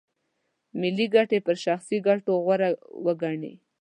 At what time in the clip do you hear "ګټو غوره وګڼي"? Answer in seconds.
2.07-3.53